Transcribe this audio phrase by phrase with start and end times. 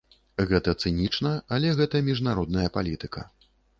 [0.51, 3.21] Гэта цынічна, але гэта міжнародная палітыка.